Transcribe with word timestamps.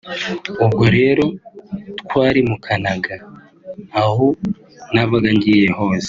ubwo 0.65 0.83
rero 0.97 1.25
twarimukanaga 2.01 3.15
aho 4.01 4.25
nabaga 4.93 5.29
ngiye 5.37 5.69
hose 5.77 5.99